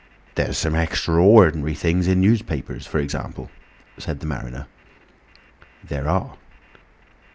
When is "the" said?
4.19-4.25